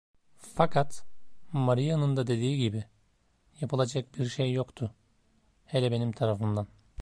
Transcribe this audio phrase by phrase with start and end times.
[0.39, 1.05] Fakat,
[1.51, 2.83] Maria'nın da dediği gibi,
[3.61, 4.95] yapılacak bir şey yoktu;
[5.65, 6.67] hele benim tarafımdan.